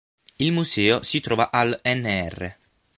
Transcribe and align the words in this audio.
Il 0.37 0.51
museo 0.51 1.03
si 1.03 1.19
trova 1.19 1.51
al 1.51 1.79
nr. 1.83 2.55